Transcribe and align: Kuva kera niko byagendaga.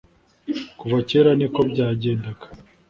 Kuva 0.79 0.97
kera 1.09 1.31
niko 1.37 1.59
byagendaga. 1.71 2.45